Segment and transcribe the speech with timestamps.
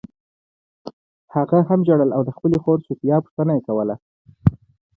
[1.33, 3.95] هغه هم ژړل او د خپلې خور سوفیا پوښتنه یې کوله